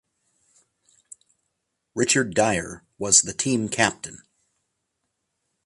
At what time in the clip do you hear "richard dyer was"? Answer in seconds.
1.93-3.21